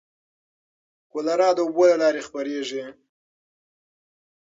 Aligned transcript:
کولرا 1.11 1.49
د 1.55 1.59
اوبو 1.65 1.83
له 1.91 1.95
لارې 2.01 2.25
خپرېږي. 2.27 2.83